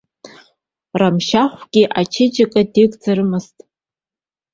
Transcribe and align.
Рамшьыхәгьы 0.99 1.83
ачеиџьыка 1.99 2.61
деигӡарымызт? 2.73 3.57